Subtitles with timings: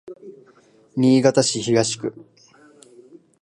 [0.97, 2.15] 新潟市東区